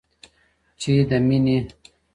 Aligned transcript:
چې 0.79 0.91
د 1.09 1.11
مینې، 1.27 1.57